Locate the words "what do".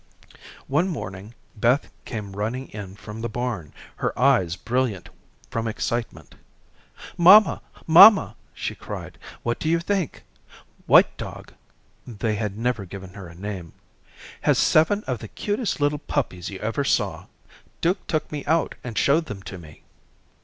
9.43-9.69